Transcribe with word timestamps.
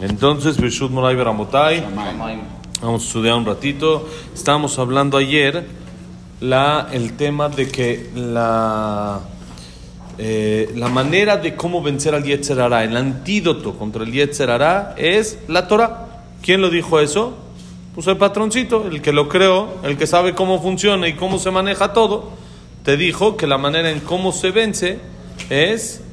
Entonces, 0.00 0.60
Bishut 0.60 0.90
Moray 0.90 1.14
Beramotai, 1.14 1.84
vamos 2.82 3.02
a 3.02 3.06
estudiar 3.06 3.36
un 3.36 3.46
ratito. 3.46 4.08
Estábamos 4.34 4.78
hablando 4.78 5.16
ayer 5.16 5.66
la, 6.40 6.88
el 6.92 7.16
tema 7.16 7.48
de 7.48 7.68
que 7.68 8.10
la, 8.14 9.20
eh, 10.18 10.72
la 10.74 10.88
manera 10.88 11.36
de 11.36 11.54
cómo 11.54 11.80
vencer 11.80 12.14
al 12.14 12.24
Yetzer 12.24 12.60
Hará, 12.60 12.82
el 12.82 12.96
antídoto 12.96 13.78
contra 13.78 14.02
el 14.02 14.12
Yetzer 14.12 14.50
Hará 14.50 14.94
es 14.96 15.38
la 15.46 15.68
Torah. 15.68 16.24
¿Quién 16.42 16.60
lo 16.60 16.70
dijo 16.70 16.98
eso? 16.98 17.34
Pues 17.94 18.08
el 18.08 18.16
patroncito, 18.16 18.88
el 18.88 19.00
que 19.00 19.12
lo 19.12 19.28
creó, 19.28 19.76
el 19.84 19.96
que 19.96 20.08
sabe 20.08 20.34
cómo 20.34 20.60
funciona 20.60 21.06
y 21.06 21.14
cómo 21.14 21.38
se 21.38 21.52
maneja 21.52 21.92
todo, 21.92 22.32
te 22.82 22.96
dijo 22.96 23.36
que 23.36 23.46
la 23.46 23.58
manera 23.58 23.90
en 23.90 24.00
cómo 24.00 24.32
se 24.32 24.50
vence 24.50 24.98
es 25.48 26.03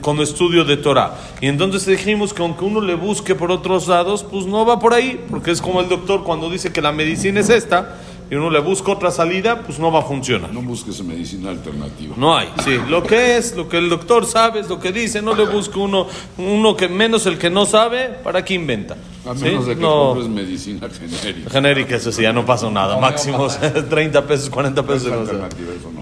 con 0.00 0.20
estudio 0.20 0.64
de 0.64 0.76
Torah. 0.76 1.14
Y 1.40 1.46
entonces 1.46 1.86
dijimos 1.86 2.32
que 2.34 2.42
aunque 2.42 2.64
uno 2.64 2.80
le 2.80 2.94
busque 2.94 3.34
por 3.34 3.50
otros 3.52 3.86
lados, 3.88 4.24
pues 4.24 4.46
no 4.46 4.66
va 4.66 4.78
por 4.78 4.94
ahí, 4.94 5.24
porque 5.30 5.50
es 5.50 5.60
como 5.60 5.80
el 5.80 5.88
doctor 5.88 6.24
cuando 6.24 6.50
dice 6.50 6.72
que 6.72 6.82
la 6.82 6.92
medicina 6.92 7.40
es 7.40 7.48
esta, 7.50 7.96
y 8.28 8.34
uno 8.34 8.50
le 8.50 8.58
busca 8.58 8.90
otra 8.90 9.12
salida, 9.12 9.62
pues 9.62 9.78
no 9.78 9.92
va 9.92 10.00
a 10.00 10.02
funcionar. 10.02 10.52
No 10.52 10.60
busques 10.60 11.00
medicina 11.04 11.50
alternativa. 11.50 12.16
No 12.18 12.36
hay, 12.36 12.48
sí. 12.64 12.76
Lo 12.88 13.04
que 13.04 13.36
es, 13.36 13.54
lo 13.54 13.68
que 13.68 13.78
el 13.78 13.88
doctor 13.88 14.26
sabe, 14.26 14.58
es 14.58 14.68
lo 14.68 14.80
que 14.80 14.90
dice, 14.90 15.22
no 15.22 15.32
le 15.36 15.44
busque 15.46 15.78
uno, 15.78 16.08
uno 16.36 16.76
que 16.76 16.88
menos 16.88 17.24
el 17.26 17.38
que 17.38 17.50
no 17.50 17.64
sabe, 17.66 18.08
¿para 18.24 18.44
qué 18.44 18.54
inventa? 18.54 18.96
A 19.24 19.34
¿Sí? 19.36 19.44
menos 19.44 19.66
de 19.66 19.76
que 19.76 19.80
No. 19.80 20.08
compres 20.14 20.28
medicina 20.28 20.88
genérica. 20.88 21.50
Genérica, 21.50 21.96
eso 21.96 22.10
sí, 22.10 22.22
ya 22.22 22.32
no 22.32 22.44
pasa 22.44 22.68
nada. 22.68 22.98
Máximo 22.98 23.46
30 23.88 24.22
pesos, 24.26 24.50
40 24.50 24.82
No 24.82 24.92
es 24.94 25.02
pesos. 25.04 25.16
alternativa, 25.16 25.68
eso 25.78 25.92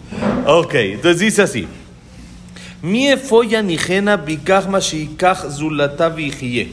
no. 0.47 0.59
Ok, 0.61 0.75
entonces 0.75 1.21
dice 1.21 1.43
así. 1.43 1.69
מי 2.85 3.15
אפוא 3.15 3.45
יניחנה 3.49 4.17
ביקח 4.17 4.67
מה 4.69 4.81
שייקח 4.81 5.45
זולתה 5.49 6.09
ויחיה. 6.15 6.65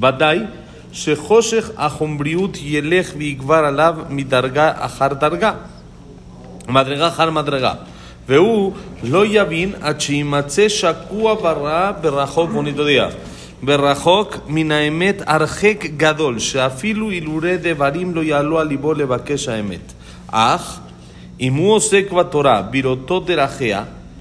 ודאי 0.00 0.38
שחושך 0.92 1.70
החומריות 1.76 2.58
ילך 2.62 3.12
ויגבר 3.16 3.54
עליו 3.64 3.96
מדרגה 4.10 4.72
אחר 4.76 5.08
דרגה. 5.08 5.52
מדרגה 6.68 7.08
אחר 7.08 7.30
מדרגה. 7.30 7.74
והוא 8.28 8.72
לא 9.02 9.26
יבין 9.26 9.72
עד 9.80 10.00
שימצא 10.00 10.68
שקוע 10.68 11.34
ברע 11.34 11.92
ברחוק, 12.00 12.50
בוא 12.50 12.62
נתודיע, 12.62 13.08
ברחוק 13.62 14.36
מן 14.46 14.72
האמת 14.72 15.22
הרחק 15.26 15.84
גדול, 15.96 16.38
שאפילו 16.38 17.10
אילולי 17.10 17.56
דברים 17.56 18.14
לא 18.14 18.20
יעלו 18.20 18.58
על 18.58 18.66
ליבו 18.66 18.94
לבקש 18.94 19.48
האמת. 19.48 19.92
אך 20.26 20.80
אם 21.40 21.54
הוא 21.54 21.74
עוסק 21.74 22.12
בתורה, 22.12 22.62
בראותו 22.62 23.20
דרכיה, 23.20 23.84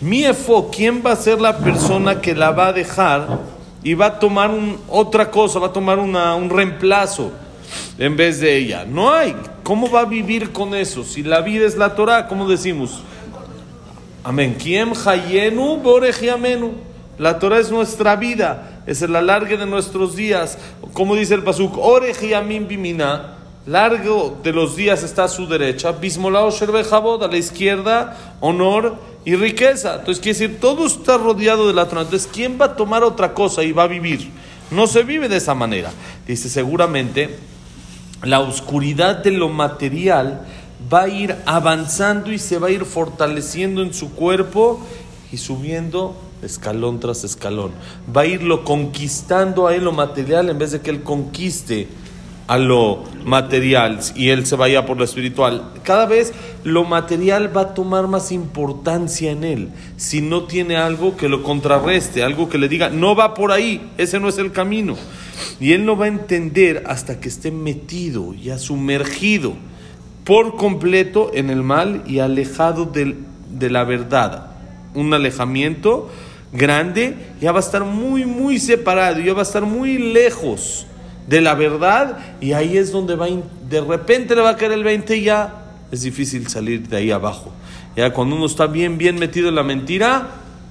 mi 0.00 0.24
efo, 0.24 0.70
¿quién 0.70 1.02
va 1.04 1.12
a 1.12 1.16
ser 1.16 1.40
la 1.40 1.58
persona 1.58 2.20
que 2.20 2.34
la 2.34 2.52
va 2.52 2.68
a 2.68 2.72
dejar 2.72 3.40
y 3.82 3.94
va 3.94 4.06
a 4.06 4.18
tomar 4.18 4.50
otra 4.88 5.30
cosa, 5.30 5.58
va 5.58 5.68
a 5.68 5.72
tomar 5.72 5.98
un 5.98 6.50
reemplazo 6.50 7.32
en 7.98 8.16
vez 8.16 8.40
de 8.40 8.56
ella? 8.56 8.84
No 8.84 9.12
hay. 9.12 9.34
¿Cómo 9.64 9.90
va 9.90 10.00
a 10.00 10.04
vivir 10.04 10.52
con 10.52 10.74
eso? 10.74 11.04
Si 11.04 11.22
la 11.22 11.40
vida 11.40 11.66
es 11.66 11.76
la 11.76 11.94
Torah, 11.94 12.28
¿cómo 12.28 12.48
decimos? 12.48 13.02
Amén. 14.24 14.56
Hayenu 15.04 15.76
borejiamenu. 15.78 16.72
La 17.18 17.40
Torah 17.40 17.58
es 17.58 17.70
nuestra 17.70 18.14
vida, 18.14 18.82
es 18.86 19.02
el 19.02 19.16
alargue 19.16 19.56
de 19.56 19.66
nuestros 19.66 20.14
días. 20.14 20.56
Como 20.92 21.16
dice 21.16 21.34
el 21.34 21.42
pasuk, 21.42 21.76
orejiamim 21.76 22.68
bimina. 22.68 23.37
Largo 23.68 24.38
de 24.42 24.54
los 24.54 24.76
días 24.76 25.02
está 25.02 25.24
a 25.24 25.28
su 25.28 25.46
derecha, 25.46 25.92
bismolao 25.92 26.50
sherbejabod, 26.50 27.22
a 27.22 27.28
la 27.28 27.36
izquierda, 27.36 28.36
honor 28.40 28.96
y 29.26 29.36
riqueza. 29.36 29.96
Entonces 29.96 30.22
quiere 30.22 30.38
decir, 30.38 30.58
todo 30.58 30.86
está 30.86 31.18
rodeado 31.18 31.68
de 31.68 31.74
la 31.74 31.86
Torah. 31.86 32.00
Entonces, 32.00 32.30
¿quién 32.32 32.58
va 32.58 32.64
a 32.64 32.76
tomar 32.76 33.04
otra 33.04 33.34
cosa 33.34 33.62
y 33.62 33.72
va 33.72 33.82
a 33.82 33.86
vivir? 33.86 34.30
No 34.70 34.86
se 34.86 35.02
vive 35.02 35.28
de 35.28 35.36
esa 35.36 35.54
manera. 35.54 35.90
Dice, 36.26 36.48
seguramente 36.48 37.36
la 38.22 38.40
oscuridad 38.40 39.18
de 39.18 39.32
lo 39.32 39.50
material 39.50 40.46
va 40.90 41.02
a 41.02 41.08
ir 41.08 41.36
avanzando 41.44 42.32
y 42.32 42.38
se 42.38 42.58
va 42.58 42.68
a 42.68 42.70
ir 42.70 42.86
fortaleciendo 42.86 43.82
en 43.82 43.92
su 43.92 44.14
cuerpo 44.14 44.80
y 45.30 45.36
subiendo 45.36 46.16
escalón 46.40 47.00
tras 47.00 47.22
escalón. 47.22 47.72
Va 48.16 48.22
a 48.22 48.26
irlo 48.26 48.64
conquistando 48.64 49.66
a 49.66 49.74
él 49.74 49.84
lo 49.84 49.92
material 49.92 50.48
en 50.48 50.58
vez 50.58 50.72
de 50.72 50.80
que 50.80 50.88
él 50.88 51.02
conquiste 51.02 51.86
a 52.48 52.56
lo 52.58 53.04
material 53.24 54.00
y 54.16 54.30
él 54.30 54.46
se 54.46 54.56
vaya 54.56 54.86
por 54.86 54.96
lo 54.96 55.04
espiritual. 55.04 55.70
Cada 55.84 56.06
vez 56.06 56.32
lo 56.64 56.84
material 56.84 57.54
va 57.54 57.60
a 57.60 57.74
tomar 57.74 58.08
más 58.08 58.32
importancia 58.32 59.30
en 59.30 59.44
él. 59.44 59.68
Si 59.98 60.22
no 60.22 60.44
tiene 60.44 60.76
algo 60.76 61.16
que 61.16 61.28
lo 61.28 61.42
contrarreste, 61.42 62.22
algo 62.22 62.48
que 62.48 62.56
le 62.58 62.68
diga, 62.68 62.88
no 62.88 63.14
va 63.14 63.34
por 63.34 63.52
ahí, 63.52 63.90
ese 63.98 64.18
no 64.18 64.28
es 64.30 64.38
el 64.38 64.50
camino. 64.50 64.96
Y 65.60 65.72
él 65.72 65.84
no 65.84 65.96
va 65.96 66.06
a 66.06 66.08
entender 66.08 66.84
hasta 66.86 67.20
que 67.20 67.28
esté 67.28 67.50
metido, 67.50 68.32
ya 68.34 68.58
sumergido 68.58 69.52
por 70.24 70.56
completo 70.56 71.30
en 71.34 71.50
el 71.50 71.62
mal 71.62 72.02
y 72.06 72.18
alejado 72.18 72.86
del- 72.86 73.16
de 73.50 73.70
la 73.70 73.84
verdad. 73.84 74.52
Un 74.94 75.12
alejamiento 75.12 76.08
grande, 76.52 77.14
ya 77.42 77.52
va 77.52 77.58
a 77.58 77.62
estar 77.62 77.84
muy, 77.84 78.24
muy 78.24 78.58
separado, 78.58 79.20
ya 79.20 79.34
va 79.34 79.40
a 79.40 79.42
estar 79.42 79.64
muy 79.66 79.98
lejos 79.98 80.86
de 81.28 81.40
la 81.40 81.54
verdad 81.54 82.18
y 82.40 82.52
ahí 82.52 82.76
es 82.78 82.90
donde 82.90 83.14
va, 83.14 83.26
de 83.68 83.80
repente 83.80 84.34
le 84.34 84.42
va 84.42 84.50
a 84.50 84.56
caer 84.56 84.72
el 84.72 84.84
20 84.84 85.16
y 85.16 85.24
ya 85.24 85.64
es 85.90 86.02
difícil 86.02 86.48
salir 86.48 86.88
de 86.88 86.96
ahí 86.96 87.10
abajo. 87.10 87.52
Ya 87.96 88.12
cuando 88.12 88.36
uno 88.36 88.46
está 88.46 88.66
bien, 88.66 88.98
bien 88.98 89.18
metido 89.18 89.48
en 89.48 89.54
la 89.54 89.62
mentira, 89.62 90.28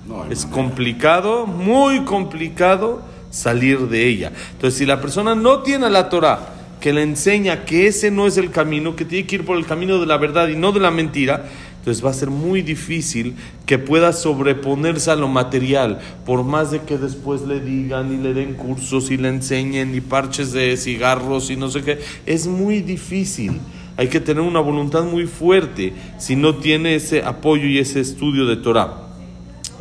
No 0.08 0.26
es 0.32 0.46
manera. 0.46 0.62
complicado, 0.62 1.46
muy 1.46 2.06
complicado 2.06 3.02
salir 3.30 3.88
de 3.90 4.08
ella. 4.08 4.32
Entonces, 4.54 4.78
si 4.80 4.86
la 4.86 5.02
persona 5.02 5.36
no 5.36 5.60
tiene 5.60 5.90
la 5.90 6.10
Torah 6.10 6.40
que 6.80 6.94
le 6.94 7.02
enseña 7.02 7.66
que 7.66 7.88
ese 7.88 8.12
no 8.12 8.28
es 8.28 8.38
el 8.38 8.52
camino, 8.52 8.96
que 8.96 9.04
tiene 9.04 9.28
que 9.28 9.36
ir 9.36 9.46
por 9.46 9.58
el 9.58 9.66
camino 9.66 10.00
de 10.00 10.06
la 10.06 10.18
verdad 10.18 10.48
y 10.48 10.56
no 10.56 10.72
de 10.72 10.80
la 10.80 10.92
mentira, 10.92 11.46
entonces 11.88 12.06
va 12.06 12.10
a 12.10 12.14
ser 12.14 12.30
muy 12.30 12.62
difícil 12.62 13.36
que 13.66 13.80
pueda 13.80 14.12
sobreponerse 14.12 15.10
a 15.10 15.16
lo 15.16 15.30
material, 15.30 16.00
por 16.26 16.44
más 16.44 16.70
de 16.72 16.82
que 16.82 16.98
después 16.98 17.44
le 17.44 17.62
digan 17.62 18.14
y 18.14 18.18
le 18.18 18.34
den 18.34 18.56
cursos 18.56 19.10
y 19.10 19.16
le 19.16 19.30
enseñen 19.30 19.96
y 19.96 20.02
parches 20.02 20.52
de 20.52 20.76
cigarros 20.76 21.50
y 21.50 21.56
no 21.56 21.70
sé 21.70 21.84
qué, 21.84 22.00
es 22.26 22.46
muy 22.46 22.82
difícil. 22.82 23.62
Hay 23.96 24.10
que 24.10 24.20
tener 24.20 24.44
una 24.44 24.60
voluntad 24.60 25.06
muy 25.06 25.28
fuerte 25.28 25.94
si 26.18 26.36
no 26.36 26.56
tiene 26.56 26.96
ese 26.96 27.24
apoyo 27.24 27.68
y 27.68 27.80
ese 27.80 28.02
estudio 28.02 28.46
de 28.46 28.58
Torah. 28.58 29.08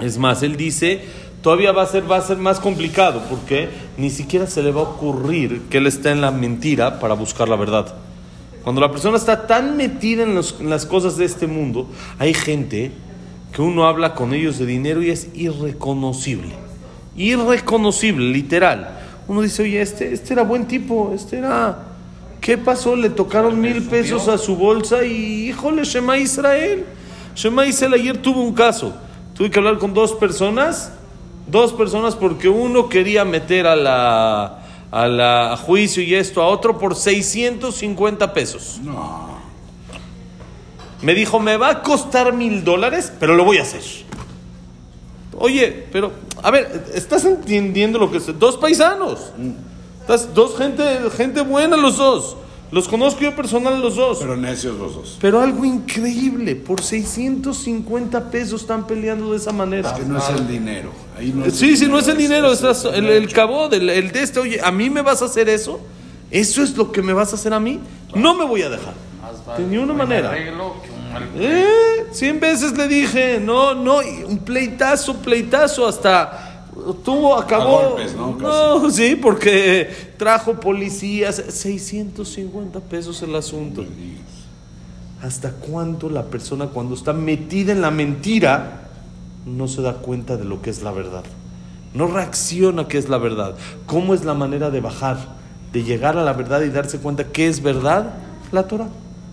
Es 0.00 0.16
más, 0.16 0.44
él 0.44 0.56
dice, 0.56 1.00
todavía 1.42 1.72
va 1.72 1.82
a 1.82 1.86
ser, 1.86 2.08
va 2.08 2.18
a 2.18 2.22
ser 2.22 2.36
más 2.36 2.60
complicado, 2.60 3.20
porque 3.28 3.68
ni 3.98 4.10
siquiera 4.10 4.46
se 4.46 4.62
le 4.62 4.70
va 4.70 4.82
a 4.82 4.84
ocurrir 4.84 5.62
que 5.70 5.78
él 5.78 5.88
está 5.88 6.12
en 6.12 6.20
la 6.20 6.30
mentira 6.30 7.00
para 7.00 7.14
buscar 7.14 7.48
la 7.48 7.56
verdad. 7.56 8.05
Cuando 8.66 8.80
la 8.80 8.90
persona 8.90 9.16
está 9.16 9.46
tan 9.46 9.76
metida 9.76 10.24
en, 10.24 10.34
los- 10.34 10.56
en 10.58 10.68
las 10.68 10.86
cosas 10.86 11.16
de 11.16 11.24
este 11.24 11.46
mundo, 11.46 11.86
hay 12.18 12.34
gente 12.34 12.90
que 13.52 13.62
uno 13.62 13.86
habla 13.86 14.16
con 14.16 14.34
ellos 14.34 14.58
de 14.58 14.66
dinero 14.66 15.00
y 15.04 15.10
es 15.10 15.28
irreconocible. 15.36 16.52
Irreconocible, 17.16 18.28
literal. 18.32 18.88
Uno 19.28 19.42
dice, 19.42 19.62
oye, 19.62 19.80
este, 19.80 20.12
este 20.12 20.32
era 20.32 20.42
buen 20.42 20.66
tipo, 20.66 21.12
este 21.14 21.38
era... 21.38 21.78
¿Qué 22.40 22.58
pasó? 22.58 22.96
Le 22.96 23.08
tocaron 23.10 23.60
mil 23.60 23.82
pesos 23.84 24.26
a 24.26 24.36
su 24.36 24.56
bolsa 24.56 25.04
y, 25.04 25.48
híjole, 25.48 25.84
Shema 25.84 26.18
Israel. 26.18 26.84
Shema 27.36 27.66
Israel 27.66 27.94
ayer 27.94 28.16
tuvo 28.18 28.42
un 28.42 28.52
caso. 28.52 28.92
Tuve 29.36 29.48
que 29.48 29.60
hablar 29.60 29.78
con 29.78 29.94
dos 29.94 30.12
personas, 30.12 30.90
dos 31.46 31.72
personas 31.72 32.16
porque 32.16 32.48
uno 32.48 32.88
quería 32.88 33.24
meter 33.24 33.68
a 33.68 33.76
la, 33.76 34.65
a 34.96 35.08
la 35.08 35.52
a 35.52 35.56
juicio 35.58 36.02
y 36.02 36.14
esto 36.14 36.40
a 36.40 36.48
otro 36.48 36.78
por 36.78 36.96
650 36.96 38.32
pesos. 38.32 38.80
No. 38.82 39.36
Me 41.02 41.14
dijo, 41.14 41.38
me 41.38 41.58
va 41.58 41.68
a 41.68 41.82
costar 41.82 42.32
mil 42.32 42.64
dólares, 42.64 43.12
pero 43.20 43.34
lo 43.34 43.44
voy 43.44 43.58
a 43.58 43.62
hacer. 43.62 43.82
Oye, 45.38 45.86
pero, 45.92 46.12
a 46.42 46.50
ver, 46.50 46.86
¿estás 46.94 47.26
entendiendo 47.26 47.98
lo 47.98 48.10
que 48.10 48.16
es? 48.16 48.38
Dos 48.38 48.56
paisanos. 48.56 49.32
Estás, 50.00 50.32
dos 50.32 50.56
gente, 50.56 50.82
gente 51.14 51.42
buena 51.42 51.76
los 51.76 51.98
dos. 51.98 52.38
Los 52.72 52.88
conozco 52.88 53.20
yo 53.20 53.34
personal 53.36 53.80
los 53.80 53.96
dos. 53.96 54.18
Pero 54.18 54.36
necios 54.36 54.76
los 54.76 54.94
dos. 54.94 55.18
Pero 55.20 55.40
algo 55.40 55.64
increíble, 55.64 56.56
por 56.56 56.82
650 56.82 58.30
pesos 58.30 58.62
están 58.62 58.86
peleando 58.86 59.30
de 59.30 59.36
esa 59.36 59.52
manera. 59.52 59.90
Es 59.90 59.98
que 60.00 60.04
no 60.04 60.18
es 60.18 60.28
el 60.30 60.48
dinero. 60.48 60.90
Ahí 61.16 61.32
no 61.34 61.44
es 61.44 61.54
Sí, 61.54 61.70
el 61.70 61.76
sí, 61.76 61.86
no 61.86 61.98
es 61.98 62.08
el 62.08 62.16
dinero, 62.16 62.52
es 62.52 62.62
es 62.62 62.84
el, 62.84 63.06
el 63.06 63.32
cabo 63.32 63.68
del 63.68 63.88
el 63.88 64.10
de 64.10 64.22
este. 64.22 64.40
Oye, 64.40 64.60
¿a 64.62 64.72
mí 64.72 64.90
me 64.90 65.02
vas 65.02 65.22
a 65.22 65.26
hacer 65.26 65.48
eso? 65.48 65.80
¿Eso 66.30 66.62
es 66.62 66.76
lo 66.76 66.90
que 66.90 67.02
me 67.02 67.12
vas 67.12 67.32
a 67.32 67.36
hacer 67.36 67.52
a 67.52 67.60
mí? 67.60 67.80
No 68.14 68.34
me 68.34 68.44
voy 68.44 68.62
a 68.62 68.68
dejar. 68.68 68.94
De 69.56 69.64
ninguna 69.64 69.92
manera. 69.94 70.32
Eh, 71.36 72.06
cien 72.10 72.40
veces 72.40 72.76
le 72.76 72.88
dije, 72.88 73.40
no, 73.40 73.74
no, 73.74 74.00
un 74.26 74.38
pleitazo, 74.38 75.16
pleitazo, 75.18 75.86
hasta 75.86 76.45
tuvo, 77.04 77.36
acabó. 77.36 77.78
A 77.78 77.88
golpes, 77.88 78.14
¿no? 78.14 78.36
No, 78.36 78.90
sí, 78.90 79.16
porque 79.16 79.88
trajo 80.16 80.60
policías, 80.60 81.42
650 81.48 82.80
pesos 82.80 83.22
el 83.22 83.34
asunto. 83.34 83.84
¿Hasta 85.22 85.52
cuánto 85.52 86.10
la 86.10 86.24
persona 86.24 86.66
cuando 86.66 86.94
está 86.94 87.12
metida 87.12 87.72
en 87.72 87.80
la 87.80 87.90
mentira 87.90 88.88
no 89.46 89.66
se 89.66 89.82
da 89.82 89.94
cuenta 89.94 90.36
de 90.36 90.44
lo 90.44 90.60
que 90.60 90.70
es 90.70 90.82
la 90.82 90.92
verdad? 90.92 91.24
No 91.94 92.06
reacciona 92.06 92.86
que 92.88 92.98
es 92.98 93.08
la 93.08 93.18
verdad. 93.18 93.54
¿Cómo 93.86 94.12
es 94.12 94.24
la 94.24 94.34
manera 94.34 94.70
de 94.70 94.80
bajar, 94.80 95.16
de 95.72 95.82
llegar 95.82 96.18
a 96.18 96.24
la 96.24 96.34
verdad 96.34 96.60
y 96.62 96.68
darse 96.68 96.98
cuenta 96.98 97.24
que 97.24 97.48
es 97.48 97.62
verdad? 97.62 98.14
La 98.52 98.68
Torah. 98.68 98.88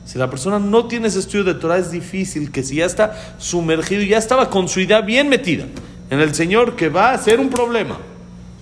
Si 0.05 0.17
la 0.17 0.29
persona 0.29 0.59
no 0.59 0.85
tiene 0.85 1.07
ese 1.07 1.19
estudio 1.19 1.45
de 1.45 1.53
Torah 1.53 1.77
es 1.77 1.91
difícil 1.91 2.51
que 2.51 2.63
si 2.63 2.75
ya 2.75 2.85
está 2.85 3.13
sumergido, 3.37 4.01
ya 4.01 4.17
estaba 4.17 4.49
con 4.49 4.67
su 4.67 4.79
idea 4.79 5.01
bien 5.01 5.29
metida 5.29 5.65
en 6.13 6.21
el 6.21 6.35
Señor 6.35 6.75
que 6.75 6.89
va 6.89 7.11
a 7.11 7.17
ser 7.17 7.39
un 7.39 7.49
problema. 7.49 7.97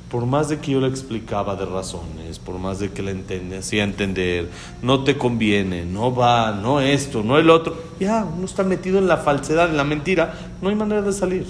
Por 0.09 0.25
más 0.25 0.49
de 0.49 0.59
que 0.59 0.71
yo 0.71 0.81
le 0.81 0.87
explicaba 0.87 1.55
de 1.55 1.65
razones, 1.65 2.37
por 2.39 2.57
más 2.57 2.79
de 2.79 2.91
que 2.91 3.01
le 3.01 3.11
entendía, 3.11 3.59
hacía 3.59 3.83
entender, 3.83 4.49
no 4.81 5.03
te 5.03 5.17
conviene, 5.17 5.85
no 5.85 6.13
va, 6.13 6.51
no 6.51 6.81
esto, 6.81 7.23
no 7.23 7.37
el 7.37 7.49
otro, 7.49 7.81
ya 7.99 8.25
uno 8.25 8.45
está 8.45 8.63
metido 8.63 8.99
en 8.99 9.07
la 9.07 9.17
falsedad, 9.17 9.69
en 9.69 9.77
la 9.77 9.85
mentira, 9.85 10.33
no 10.61 10.67
hay 10.67 10.75
manera 10.75 11.01
de 11.01 11.13
salir. 11.13 11.45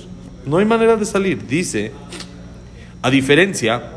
No 0.46 0.58
hay 0.58 0.66
manera 0.66 0.96
de 0.96 1.06
salir. 1.06 1.48
Dice, 1.48 1.92
a 3.02 3.10
diferencia 3.10 3.94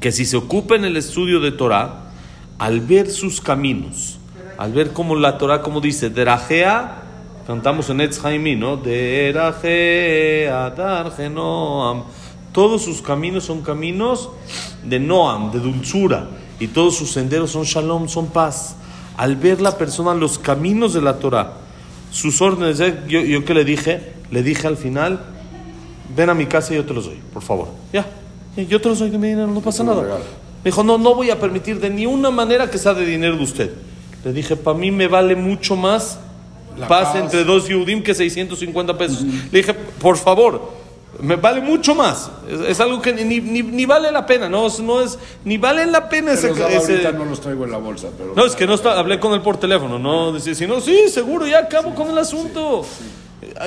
que 0.00 0.12
si 0.12 0.24
se 0.24 0.36
ocupa 0.36 0.74
en 0.74 0.84
el 0.84 0.96
estudio 0.96 1.40
de 1.40 1.52
Torah, 1.52 2.04
al 2.58 2.80
ver 2.80 3.10
sus 3.10 3.40
caminos, 3.40 4.18
al 4.56 4.72
ver 4.72 4.92
cómo 4.92 5.16
la 5.16 5.38
Torah, 5.38 5.62
como 5.62 5.80
dice, 5.80 6.08
Derajea, 6.08 7.01
cantamos 7.46 7.90
en 7.90 8.00
Etz 8.00 8.24
Haimi, 8.24 8.56
¿no? 8.56 8.76
Derajea, 8.76 10.70
Darje 10.70 11.28
Noam. 11.28 12.04
Todos 12.52 12.82
sus 12.82 13.00
caminos 13.00 13.44
son 13.44 13.62
caminos 13.62 14.28
de 14.84 14.98
Noam, 14.98 15.50
de 15.52 15.58
dulzura, 15.58 16.28
y 16.60 16.68
todos 16.68 16.96
sus 16.96 17.10
senderos 17.12 17.50
son 17.50 17.64
Shalom, 17.64 18.08
son 18.08 18.26
paz. 18.26 18.76
Al 19.16 19.36
ver 19.36 19.60
la 19.60 19.78
persona 19.78 20.14
los 20.14 20.38
caminos 20.38 20.92
de 20.92 21.00
la 21.00 21.18
Torah, 21.18 21.54
sus 22.10 22.40
órdenes, 22.42 22.80
¿eh? 22.80 23.00
yo, 23.08 23.20
yo 23.20 23.44
que 23.44 23.54
le 23.54 23.64
dije, 23.64 24.12
le 24.30 24.42
dije 24.42 24.66
al 24.66 24.76
final, 24.76 25.20
ven 26.14 26.30
a 26.30 26.34
mi 26.34 26.46
casa 26.46 26.74
y 26.74 26.76
yo 26.76 26.84
te 26.84 26.92
los 26.92 27.06
doy, 27.06 27.20
por 27.32 27.42
favor. 27.42 27.68
Ya, 27.92 28.06
yo 28.56 28.80
te 28.80 28.88
los 28.88 28.98
doy 28.98 29.10
de 29.10 29.18
mi 29.18 29.28
dinero, 29.28 29.48
no 29.48 29.60
pasa 29.60 29.82
nada. 29.82 30.02
Me 30.02 30.70
dijo, 30.70 30.84
no, 30.84 30.98
no 30.98 31.14
voy 31.14 31.30
a 31.30 31.40
permitir 31.40 31.80
de 31.80 31.90
ninguna 31.90 32.30
manera 32.30 32.70
que 32.70 32.78
sea 32.78 32.94
de 32.94 33.04
dinero 33.04 33.36
de 33.36 33.42
usted. 33.42 33.74
Le 34.24 34.32
dije, 34.32 34.56
para 34.56 34.76
mí 34.76 34.90
me 34.90 35.08
vale 35.08 35.34
mucho 35.34 35.74
más 35.74 36.20
La 36.78 36.88
paz, 36.88 37.08
paz. 37.08 37.16
entre 37.16 37.44
dos 37.44 37.68
Yudim 37.68 38.02
que 38.02 38.14
650 38.14 38.96
pesos. 38.98 39.22
Le 39.22 39.58
dije, 39.58 39.74
por 39.74 40.16
favor, 40.16 40.82
me 41.20 41.36
vale 41.36 41.60
mucho 41.60 41.94
más. 41.94 42.30
Es, 42.50 42.60
es 42.60 42.80
algo 42.80 43.00
que 43.02 43.12
ni, 43.12 43.40
ni, 43.40 43.62
ni 43.62 43.84
vale 43.86 44.10
la 44.10 44.24
pena, 44.26 44.48
no, 44.48 44.66
Es- 44.66 44.80
no 44.80 45.00
es, 45.02 45.18
ni 45.44 45.58
vale 45.58 45.84
la 45.86 46.08
pena 46.08 46.32
ese... 46.32 46.50
Ese- 46.50 46.62
ahorita 46.62 47.12
no 47.12 47.24
los 47.26 47.40
traigo 47.40 47.64
en 47.64 47.70
la 47.70 47.76
bolsa. 47.78 48.08
Pero 48.16 48.32
no, 48.34 48.44
es 48.46 48.56
que 48.56 48.66
no 48.66 48.74
está, 48.74 48.98
hablé 48.98 49.20
con 49.20 49.32
él 49.34 49.42
por 49.42 49.58
teléfono, 49.58 49.98
no, 49.98 50.32
decía, 50.32 50.54
si 50.54 50.66
no, 50.66 50.80
sí, 50.80 51.08
seguro, 51.08 51.46
ya 51.46 51.58
acabo 51.60 51.94
con 51.94 52.08
el 52.10 52.18
asunto. 52.18 52.84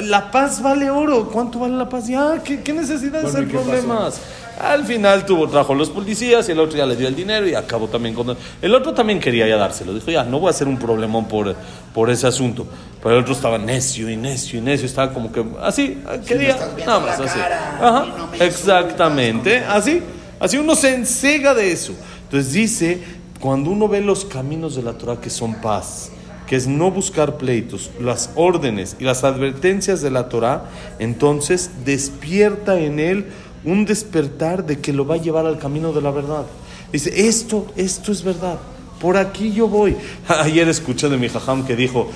La 0.04 0.32
paz 0.32 0.62
vale 0.62 0.90
oro, 0.90 1.30
¿cuánto 1.30 1.60
vale 1.60 1.76
la 1.76 1.90
paz? 1.90 2.08
Ya, 2.08 2.42
¿qué, 2.44 2.62
qué 2.62 2.72
necesidad 2.72 3.22
de 3.22 3.24
Bueno, 3.24 3.40
hacer 3.40 3.48
problemas? 3.50 4.22
Al 4.60 4.86
final 4.86 5.26
tuvo, 5.26 5.50
trajo 5.50 5.76
los 5.76 5.90
policías 5.90 6.48
y 6.48 6.54
el 6.54 6.60
otro 6.60 6.78
ya 6.78 6.86
le 6.86 6.96
dio 6.96 7.10
el 7.10 7.16
dinero 7.16 7.46
y 7.46 7.56
acabó 7.56 7.88
también 7.88 8.16
con... 8.16 8.38
El 8.62 8.74
otro 8.74 8.94
también 8.94 9.20
quería 9.20 9.46
ya 9.48 9.58
dárselo, 9.58 9.94
dijo, 9.94 10.10
ya, 10.10 10.24
no 10.24 10.40
voy 10.40 10.48
a 10.48 10.52
hacer 10.52 10.70
un 10.70 10.78
problemón 10.78 11.28
por, 11.28 11.54
por 11.94 12.10
ese 12.10 12.26
asunto. 12.26 12.66
Pero 13.04 13.16
el 13.16 13.22
otro 13.22 13.34
estaba 13.34 13.58
necio 13.58 14.10
y 14.10 14.16
necio 14.16 14.60
y 14.60 14.62
necio, 14.62 14.86
estaba 14.86 15.14
como 15.14 15.32
que 15.32 15.46
así, 15.62 16.02
quería, 16.26 16.56
nada 16.86 17.00
más 17.02 17.20
así. 17.20 17.38
cara, 17.38 17.78
Ajá, 17.82 18.06
no 18.18 18.44
exactamente, 18.44 19.60
así, 19.60 20.02
así 20.40 20.58
uno 20.58 20.74
se 20.74 20.96
ensega 20.96 21.54
de 21.54 21.72
eso. 21.72 21.94
Entonces 22.24 22.54
dice, 22.54 23.04
cuando 23.40 23.70
uno 23.70 23.88
ve 23.88 24.02
los 24.02 24.26
caminos 24.26 24.76
de 24.76 24.84
la 24.84 24.94
Torah 24.94 25.20
que 25.20 25.30
son 25.30 25.56
paz, 25.56 26.10
que 26.48 26.56
es 26.56 26.68
no 26.68 26.92
buscar 26.92 27.38
pleitos, 27.38 27.92
las 28.00 28.32
órdenes 28.36 28.96
y 29.00 29.04
las 29.04 29.24
advertencias 29.24 30.02
de 30.02 30.12
la 30.12 30.30
Torah, 30.30 30.66
entonces 31.00 31.72
despierta 31.86 32.80
en 32.80 33.00
él 33.00 33.26
un 33.64 33.86
despertar 33.86 34.66
de 34.66 34.80
que 34.80 34.94
lo 34.94 35.08
va 35.08 35.16
a 35.16 35.18
llevar 35.20 35.46
al 35.46 35.58
camino 35.58 35.92
de 35.92 36.02
la 36.02 36.12
verdad. 36.12 36.46
Dice, 36.92 37.28
esto, 37.28 37.66
esto 37.76 38.12
es 38.12 38.24
verdad, 38.24 38.58
por 39.00 39.18
aquí 39.18 39.52
yo 39.52 39.68
voy. 39.68 39.96
Ayer 40.28 40.68
escuché 40.70 41.10
de 41.10 41.18
mi 41.18 41.30
jajam 41.30 41.66
que 41.66 41.76
dijo, 41.76 42.10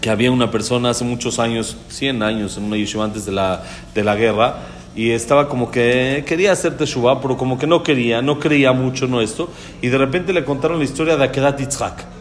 que 0.00 0.10
había 0.10 0.30
una 0.30 0.50
persona 0.50 0.90
hace 0.90 1.04
muchos 1.04 1.38
años, 1.38 1.76
100 1.88 2.22
años, 2.22 2.56
en 2.58 2.64
una 2.64 2.76
yeshiva 2.76 3.04
antes 3.04 3.24
de 3.24 3.32
la, 3.32 3.64
de 3.94 4.04
la 4.04 4.14
guerra, 4.16 4.58
y 4.94 5.10
estaba 5.10 5.48
como 5.48 5.70
que 5.70 6.24
quería 6.26 6.52
hacer 6.52 6.76
teshuvah, 6.76 7.20
pero 7.20 7.36
como 7.36 7.58
que 7.58 7.66
no 7.66 7.82
quería, 7.82 8.22
no 8.22 8.38
creía 8.38 8.72
mucho 8.72 9.06
en 9.06 9.14
esto, 9.14 9.50
y 9.82 9.88
de 9.88 9.98
repente 9.98 10.32
le 10.32 10.44
contaron 10.44 10.78
la 10.78 10.84
historia 10.84 11.16
de 11.16 11.24
Akedat 11.24 11.58
Yitzhak. 11.58 12.13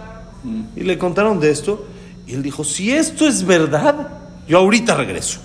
Y 0.76 0.82
le 0.82 0.98
contaron 0.98 1.40
de 1.40 1.52
esto, 1.52 1.86
y 2.28 2.34
él 2.34 2.44
dijo, 2.44 2.64
si 2.64 2.92
esto 2.92 3.28
es 3.28 3.46
verdad, 3.46 4.08
yo 4.48 4.58
ahorita 4.58 4.96
regreso. 4.96 5.40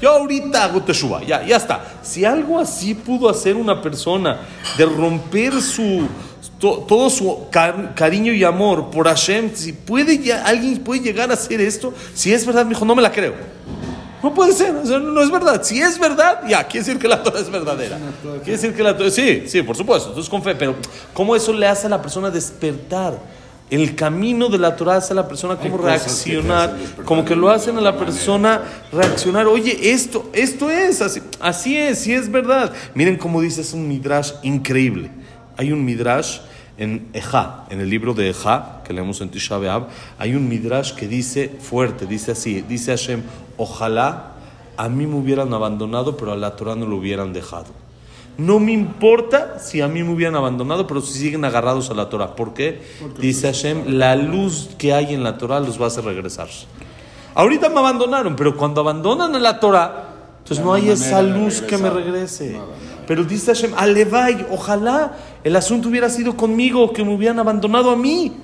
Yo 0.00 0.10
ahorita 0.10 0.62
hago 0.64 0.80
teshuvah, 0.82 1.24
ya, 1.24 1.44
ya 1.44 1.56
está. 1.56 1.84
Si 2.02 2.24
algo 2.24 2.60
así 2.60 2.94
pudo 2.94 3.28
hacer 3.28 3.56
una 3.56 3.82
persona 3.82 4.38
de 4.76 4.86
romper 4.86 5.60
su 5.60 6.06
to- 6.60 6.84
todo 6.86 7.10
su 7.10 7.46
car- 7.50 7.94
cariño 7.96 8.32
y 8.32 8.44
amor 8.44 8.90
por 8.90 9.08
Hashem, 9.08 9.50
si 9.54 9.72
puede 9.72 10.18
ya, 10.22 10.44
alguien 10.44 10.78
puede 10.78 11.00
llegar 11.00 11.30
a 11.30 11.34
hacer 11.34 11.60
esto, 11.60 11.92
si 12.14 12.32
es 12.32 12.46
verdad, 12.46 12.64
me 12.64 12.70
dijo, 12.70 12.84
no 12.84 12.94
me 12.94 13.02
la 13.02 13.10
creo. 13.10 13.34
No 14.22 14.34
puede 14.34 14.52
ser, 14.52 14.74
o 14.74 14.86
sea, 14.86 14.98
no 14.98 15.20
es 15.22 15.30
verdad. 15.30 15.62
Si 15.64 15.80
es 15.80 15.98
verdad, 15.98 16.42
ya, 16.48 16.64
quiere 16.66 16.84
decir 16.86 17.00
que 17.00 17.06
la 17.08 17.22
Torah 17.22 17.40
es 17.40 17.50
verdadera. 17.50 17.98
Quiere 18.44 18.52
decir 18.52 18.74
que 18.74 18.82
la 18.84 18.96
Torah, 18.96 19.10
sí, 19.10 19.44
sí, 19.46 19.62
por 19.62 19.76
supuesto, 19.76 20.08
entonces 20.10 20.28
con 20.30 20.42
fe, 20.42 20.54
pero 20.56 20.74
¿cómo 21.12 21.34
eso 21.36 21.52
le 21.52 21.66
hace 21.66 21.86
a 21.86 21.90
la 21.90 22.00
persona 22.02 22.30
despertar? 22.30 23.18
El 23.70 23.94
camino 23.94 24.48
de 24.48 24.58
la 24.58 24.76
Torah 24.76 24.96
hace 24.96 25.12
a 25.12 25.16
la 25.16 25.28
persona 25.28 25.56
cómo 25.56 25.76
reaccionar, 25.76 26.76
como 27.04 27.24
que 27.24 27.36
lo 27.36 27.50
hacen 27.50 27.76
a 27.76 27.80
la 27.82 27.98
persona 27.98 28.62
reaccionar. 28.90 29.46
Oye, 29.46 29.90
esto, 29.90 30.30
esto 30.32 30.70
es, 30.70 31.02
así, 31.02 31.20
así 31.40 31.76
es, 31.76 31.98
sí 31.98 32.14
es 32.14 32.30
verdad. 32.30 32.72
Miren 32.94 33.16
cómo 33.16 33.42
dice, 33.42 33.60
es 33.60 33.74
un 33.74 33.86
midrash 33.86 34.32
increíble. 34.42 35.10
Hay 35.58 35.72
un 35.72 35.84
midrash 35.84 36.38
en 36.78 37.08
Ejá, 37.12 37.66
en 37.68 37.80
el 37.80 37.90
libro 37.90 38.14
de 38.14 38.30
Ejá, 38.30 38.82
que 38.84 38.92
leemos 38.94 39.20
en 39.20 39.28
Tisha 39.28 39.58
B'Av, 39.58 39.88
hay 40.18 40.34
un 40.34 40.48
midrash 40.48 40.94
que 40.94 41.08
dice 41.08 41.50
fuerte, 41.60 42.06
dice 42.06 42.32
así, 42.32 42.62
dice 42.62 42.92
Hashem, 42.92 43.22
ojalá 43.56 44.34
a 44.76 44.88
mí 44.88 45.06
me 45.06 45.16
hubieran 45.16 45.52
abandonado, 45.52 46.16
pero 46.16 46.32
a 46.32 46.36
la 46.36 46.54
Torah 46.54 46.76
no 46.76 46.86
lo 46.86 46.96
hubieran 46.96 47.32
dejado. 47.32 47.66
No 48.38 48.60
me 48.60 48.70
importa 48.70 49.58
si 49.58 49.80
a 49.80 49.88
mí 49.88 50.04
me 50.04 50.12
hubieran 50.12 50.36
abandonado, 50.36 50.86
pero 50.86 51.00
si 51.00 51.18
siguen 51.18 51.44
agarrados 51.44 51.90
a 51.90 51.94
la 51.94 52.08
Torah. 52.08 52.36
¿Por 52.36 52.54
qué? 52.54 52.80
Dice 53.18 53.48
Hashem, 53.48 53.98
la 53.98 54.14
luz 54.14 54.70
que 54.78 54.94
hay 54.94 55.12
en 55.12 55.24
la 55.24 55.36
Torah 55.36 55.58
los 55.58 55.78
va 55.80 55.86
a 55.86 55.88
hacer 55.88 56.04
regresar. 56.04 56.48
Ahorita 57.34 57.68
me 57.68 57.80
abandonaron, 57.80 58.36
pero 58.36 58.56
cuando 58.56 58.80
abandonan 58.80 59.34
a 59.34 59.40
la 59.40 59.58
Torah, 59.58 60.08
entonces 60.38 60.64
no 60.64 60.72
hay 60.72 60.88
esa 60.88 61.20
luz 61.20 61.60
que 61.60 61.76
me 61.78 61.90
regrese. 61.90 62.52
Nada, 62.52 62.66
nada. 62.66 63.04
Pero 63.08 63.24
dice 63.24 63.52
Hashem, 63.54 63.72
alevay, 63.76 64.46
ojalá 64.52 65.16
el 65.42 65.56
asunto 65.56 65.88
hubiera 65.88 66.08
sido 66.08 66.36
conmigo, 66.36 66.92
que 66.92 67.04
me 67.04 67.12
hubieran 67.12 67.40
abandonado 67.40 67.90
a 67.90 67.96
mí. 67.96 68.36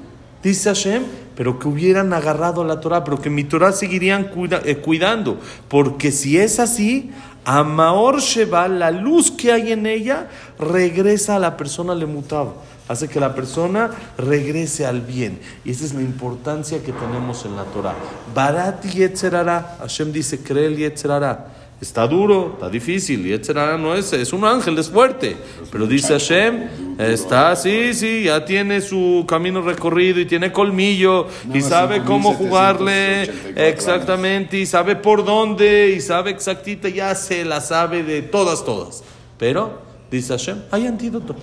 Dice 0.43 0.71
Hashem, 0.71 1.05
pero 1.37 1.59
que 1.59 1.69
hubieran 1.69 2.13
agarrado 2.13 2.65
la 2.65 2.81
Torah, 2.81 3.05
pero 3.05 3.21
que 3.21 3.31
mi 3.31 3.45
Torah 3.45 3.73
seguirían 3.73 4.25
cuida- 4.25 4.63
eh, 4.65 4.77
cuidando. 4.77 5.39
Porque 5.69 6.13
si 6.13 6.39
es 6.39 6.61
así, 6.61 7.11
a 7.45 7.63
Maor 7.63 8.21
Sheba, 8.21 8.69
la 8.69 8.91
luz 8.91 9.31
que 9.31 9.53
hay 9.53 9.73
en 9.73 9.87
ella, 9.87 10.29
regresa 10.59 11.37
a 11.37 11.39
la 11.39 11.57
persona 11.57 11.95
lemutab. 11.95 12.49
Hace 12.87 13.09
que 13.09 13.19
la 13.19 13.35
persona 13.35 13.91
regrese 14.19 14.85
al 14.85 15.01
bien. 15.01 15.41
Y 15.65 15.71
esa 15.71 15.87
es 15.87 15.95
la 15.95 16.03
importancia 16.03 16.83
que 16.83 16.93
tenemos 16.93 17.45
en 17.47 17.57
la 17.57 17.65
Torah. 17.65 17.95
Barat 18.35 18.85
Yetzerara. 18.85 19.77
Hashem 19.81 20.13
dice, 20.13 20.41
cree 20.41 20.67
el 20.67 20.77
Yetzerara. 20.77 21.54
Está 21.85 22.07
duro, 22.09 22.53
está 22.55 22.71
difícil. 22.71 23.27
Yetzerara 23.27 23.77
no 23.77 23.95
es, 23.95 24.11
es 24.15 24.33
un 24.33 24.43
ángel, 24.47 24.79
es 24.79 24.89
fuerte. 24.89 25.37
Pero 25.71 25.87
dice 25.87 26.15
Hashem, 26.15 26.97
está 26.99 27.51
así, 27.51 27.93
sí, 27.93 28.23
ya 28.25 28.43
tiene 28.43 28.81
su 28.81 29.27
camino 29.29 29.61
recorrido 29.61 30.19
y 30.19 30.25
tiene 30.25 30.51
colmillo 30.51 31.27
y 31.53 31.61
sabe 31.61 32.03
cómo 32.03 32.31
5,784 32.31 32.39
jugarle 32.39 33.69
exactamente 33.69 34.57
y 34.57 34.65
sabe 34.65 34.97
por 34.97 35.27
dónde 35.27 35.93
y 35.95 36.01
sabe 36.01 36.31
exactita, 36.31 36.89
ya 36.89 37.15
se 37.15 37.45
la 37.45 37.61
sabe 37.61 38.03
de 38.03 38.23
todas, 38.23 38.65
todas. 38.65 39.05
Pero, 39.37 39.83
dice 40.11 40.33
Hashem, 40.33 40.63
hay 40.71 40.87
antídoto. 40.87 41.37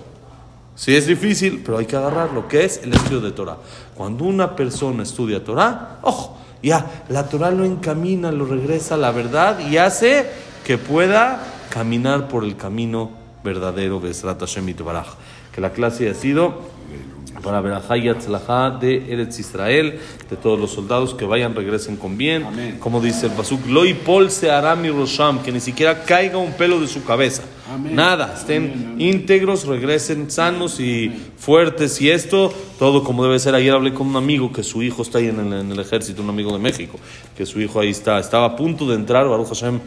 Sí 0.74 0.92
es 0.96 1.06
difícil, 1.06 1.62
pero 1.64 1.78
hay 1.78 1.86
que 1.86 1.94
agarrar 1.94 2.32
lo 2.32 2.48
que 2.48 2.64
es 2.64 2.80
el 2.82 2.92
estudio 2.92 3.20
de 3.20 3.30
Torah. 3.30 3.58
Cuando 3.94 4.24
una 4.24 4.56
persona 4.56 5.04
estudia 5.04 5.44
Torah, 5.44 6.00
ojo, 6.02 6.36
ya, 6.62 7.04
la 7.08 7.28
Torah 7.28 7.50
lo 7.50 7.64
encamina, 7.64 8.30
lo 8.32 8.46
regresa 8.46 8.94
a 8.94 8.98
la 8.98 9.10
verdad 9.10 9.58
y 9.68 9.78
hace 9.78 10.26
que 10.64 10.78
pueda 10.78 11.42
caminar 11.70 12.28
por 12.28 12.44
el 12.44 12.56
camino 12.56 13.10
verdadero 13.42 14.00
de 14.00 14.14
Hashem 14.14 14.68
y 14.68 14.72
Baraj. 14.74 15.14
Que 15.52 15.60
la 15.60 15.72
clase 15.72 16.08
ha 16.08 16.14
sido 16.14 16.62
para 17.42 17.60
Berajá 17.60 17.96
y 17.96 18.08
de 18.08 19.12
Eretz 19.12 19.38
Israel, 19.38 19.98
de 20.30 20.36
todos 20.36 20.58
los 20.58 20.70
soldados 20.70 21.14
que 21.14 21.24
vayan, 21.24 21.54
regresen 21.54 21.96
con 21.96 22.16
bien. 22.16 22.44
Amén. 22.44 22.76
Como 22.78 23.00
dice 23.00 23.26
el 23.26 23.32
Pasuk, 23.32 23.66
Loi 23.66 23.94
Pol 23.94 24.30
se 24.30 24.50
hará 24.50 24.76
mi 24.76 24.90
Rosham, 24.90 25.42
que 25.42 25.50
ni 25.50 25.60
siquiera 25.60 26.04
caiga 26.04 26.38
un 26.38 26.52
pelo 26.52 26.80
de 26.80 26.86
su 26.86 27.04
cabeza. 27.04 27.42
Amén. 27.70 27.94
Nada, 27.94 28.34
estén 28.36 28.96
íntegros, 28.98 29.66
regresen 29.66 30.30
sanos 30.30 30.80
y 30.80 31.12
fuertes 31.36 32.00
y 32.00 32.10
esto, 32.10 32.52
todo 32.78 33.04
como 33.04 33.22
debe 33.24 33.38
ser. 33.38 33.54
Ayer 33.54 33.72
hablé 33.72 33.94
con 33.94 34.08
un 34.08 34.16
amigo 34.16 34.52
que 34.52 34.62
su 34.62 34.82
hijo 34.82 35.02
está 35.02 35.18
ahí 35.18 35.28
en 35.28 35.38
el, 35.38 35.52
en 35.52 35.72
el 35.72 35.78
ejército, 35.78 36.22
un 36.22 36.30
amigo 36.30 36.52
de 36.52 36.58
México, 36.58 36.98
que 37.36 37.46
su 37.46 37.60
hijo 37.60 37.78
ahí 37.80 37.90
está, 37.90 38.18
estaba 38.18 38.46
a 38.46 38.56
punto 38.56 38.88
de 38.88 38.96
entrar, 38.96 39.28
Baruch 39.28 39.48
Hashem 39.48 39.80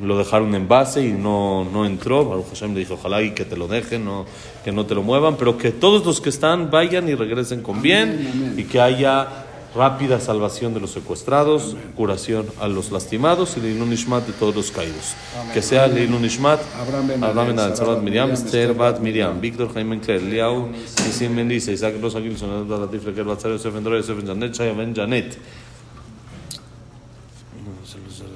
lo 0.00 0.16
dejaron 0.16 0.54
en 0.54 0.68
base 0.68 1.04
y 1.04 1.12
no, 1.12 1.64
no 1.64 1.84
entró. 1.84 2.24
Baruch 2.24 2.48
Hashem 2.50 2.72
le 2.74 2.80
dijo, 2.80 2.94
ojalá 2.94 3.22
y 3.22 3.32
que 3.32 3.44
te 3.44 3.56
lo 3.56 3.66
dejen, 3.66 4.04
no, 4.04 4.26
que 4.64 4.72
no 4.72 4.86
te 4.86 4.94
lo 4.94 5.02
muevan, 5.02 5.36
pero 5.36 5.58
que 5.58 5.70
todos 5.72 6.04
los 6.06 6.20
que 6.20 6.28
están 6.28 6.70
vayan 6.70 7.08
y 7.08 7.14
regresen 7.14 7.62
con 7.62 7.82
bien 7.82 8.54
y 8.56 8.64
que 8.64 8.80
haya 8.80 9.47
rápida 9.74 10.20
salvación 10.20 10.74
de 10.74 10.80
los 10.80 10.90
secuestrados, 10.90 11.76
curación 11.96 12.46
a 12.60 12.68
los 12.68 12.90
lastimados 12.90 13.56
y 13.56 13.60
Leilun 13.60 13.92
Ishmat 13.92 14.26
de 14.26 14.32
todos 14.32 14.54
los 14.54 14.70
caídos. 14.70 15.14
Que 15.52 15.62
sea 15.62 15.86
Leilun 15.86 16.24
Ishmat, 16.24 16.60
Abraham 16.80 17.56
Ben 17.56 17.76
Sarbat 17.76 18.02
Miriam, 18.02 18.30
Esther 18.30 18.74
Bat 18.74 19.00
Miriam, 19.00 19.40
Víctor 19.40 19.72
Jaime 19.74 19.96
Encler, 19.96 20.22
Liao, 20.22 20.68
Nisim 20.68 21.34
Mendiza, 21.34 21.72
Isaac 21.72 21.94
Rosa 22.00 22.20
Gilson, 22.20 22.68
Latif 22.68 23.04
Leker 23.04 23.24
Batzar, 23.24 23.50
Yosef 23.50 23.74
Endora, 23.74 23.96
Yosef 23.96 24.24
Janet, 24.24 24.52
Shaya 24.52 24.74
Ben 24.74 24.94
Janet. 24.94 25.38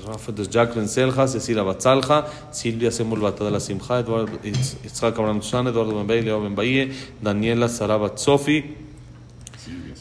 Rafet 0.05 0.51
Jacqueline 0.51 0.89
Selja, 0.89 1.27
Cecilia 1.29 1.63
Batzalja, 1.63 2.27
Silvia 2.51 2.91
Semul 2.91 3.21
Bata 3.21 3.45
de 3.45 3.51
la 3.51 3.61
Simja, 3.61 4.01
Eduardo 4.01 4.33
Itzhak 4.43 5.17
Abraham 5.17 5.41
Tushan, 5.41 5.69
Eduardo 5.69 5.95
Ben 5.95 6.07
Bey, 6.07 6.23
Leo 6.23 6.41
Ben 6.41 6.55
Daniela 7.23 7.69
Sarabat 7.69 8.19
Sofi, 8.19 8.92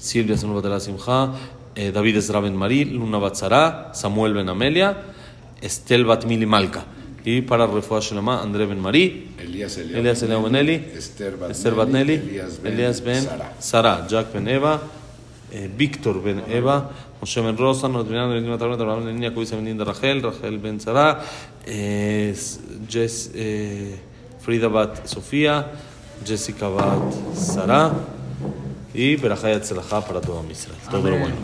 Silvia 0.02 0.36
Simja, 0.36 1.32
eh, 1.76 1.92
David 1.92 2.18
Ezra 2.18 2.40
Ben 2.40 2.56
Marí, 2.56 2.86
Luna 2.86 3.20
Batzara, 3.20 3.92
Samuel 3.94 4.34
Ben 4.34 4.50
Amelia, 4.50 4.98
Estel 5.62 6.06
Bat 6.06 6.26
Mili 6.26 6.48
Malka. 6.48 6.84
Y 7.24 7.42
para 7.42 7.68
Refuah 7.68 8.02
Shelema, 8.02 8.42
André 8.42 8.66
Ben 8.66 8.80
Marí, 8.80 9.36
Elías 9.38 9.78
Eliao 9.78 10.00
Elias 10.00 10.24
Eleo 10.24 10.42
Ben 10.42 10.56
Eli, 10.56 10.74
Esther 10.96 11.76
Batnelli, 11.76 12.16
Elías 12.64 13.04
Ben 13.04 13.28
Sara. 13.60 14.08
Jack 14.08 14.34
Ben 14.34 14.48
Eva, 14.48 14.82
eh, 15.52 15.70
Víctor 15.78 16.24
Ben 16.24 16.42
Eva, 16.50 16.90
Moshe 17.20 17.40
Ben 17.42 17.56
Rosa, 17.56 17.88
Nordinano, 17.88 18.34
Benjamin 18.34 18.58
Tarnet, 18.58 18.82
Abraham 18.82 19.06
Ben 19.06 19.20
Niña, 19.20 19.32
Cuisa 19.36 19.56
Ben 19.56 19.66
Linda 19.66 19.86
Rachel, 19.86 20.24
Rachel 20.24 20.58
Ben 20.58 20.80
Sara, 20.80 21.24
eh, 21.68 22.34
Jess, 22.90 23.30
eh, 23.36 24.00
Frida 24.40 24.68
Bat 24.68 25.06
Sofía, 25.06 25.68
Jessica 26.26 26.70
Bat 26.70 27.36
Sara 27.36 28.21
y 28.94 29.16
Berajá 29.16 29.52
y 29.52 29.54
Atzelaja 29.54 30.02
para 30.02 30.22
todo 30.22 30.44
Israel. 30.50 30.78
Todo 30.90 31.10
lo 31.10 31.18
bueno. 31.18 31.36